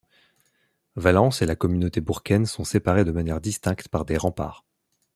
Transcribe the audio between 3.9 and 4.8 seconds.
des remparts.